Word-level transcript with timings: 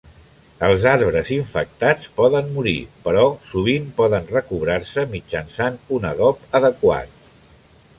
Els 0.67 0.85
arbres 0.91 1.29
infectats 1.35 2.07
poden 2.21 2.49
morir, 2.57 2.75
però 3.05 3.27
sovint 3.53 3.87
poden 4.01 4.29
recobrar-se 4.35 5.05
mitjançant 5.17 5.83
un 6.01 6.13
adob 6.15 6.53
adequat. 6.63 7.19